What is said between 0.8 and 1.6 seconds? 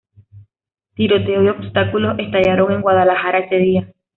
Tiroteos y